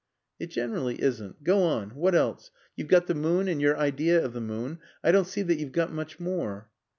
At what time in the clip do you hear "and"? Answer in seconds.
3.47-3.61